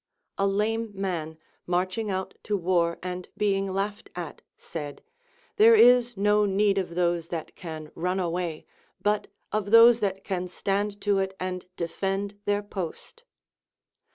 [0.39, 5.03] A lame man, marching out to war and being laughed at, said,
[5.57, 8.65] There is ]io need of those that can run away,
[8.99, 13.23] but of those that can stand to it and defend their post.